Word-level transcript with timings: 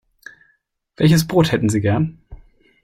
Welches 0.97 1.27
Brot 1.27 1.51
hätten 1.51 1.69
Sie 1.69 1.79
gern? 1.79 2.17